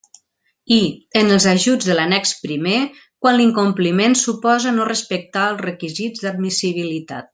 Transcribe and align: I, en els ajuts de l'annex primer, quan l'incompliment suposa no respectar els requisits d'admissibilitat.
I, 0.75 0.77
en 1.19 1.27
els 1.33 1.43
ajuts 1.51 1.89
de 1.89 1.97
l'annex 1.99 2.31
primer, 2.45 2.79
quan 3.25 3.37
l'incompliment 3.41 4.17
suposa 4.23 4.75
no 4.79 4.89
respectar 4.93 5.45
els 5.51 5.63
requisits 5.67 6.25
d'admissibilitat. 6.25 7.29